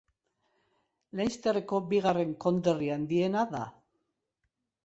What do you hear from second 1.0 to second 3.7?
Leinsterreko bigarren konderri handiena da.